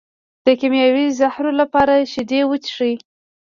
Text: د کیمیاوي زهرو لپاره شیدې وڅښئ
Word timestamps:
د 0.45 0.47
کیمیاوي 0.59 1.05
زهرو 1.19 1.51
لپاره 1.61 1.93
شیدې 2.11 2.41
وڅښئ 2.45 2.93